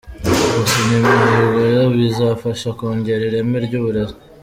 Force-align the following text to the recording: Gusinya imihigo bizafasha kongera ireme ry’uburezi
Gusinya 0.55 0.97
imihigo 1.15 1.83
bizafasha 1.95 2.67
kongera 2.77 3.21
ireme 3.29 3.57
ry’uburezi 3.65 4.15